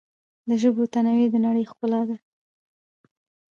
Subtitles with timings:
[0.47, 2.17] د ژبو تنوع د نړۍ ښکلا ده.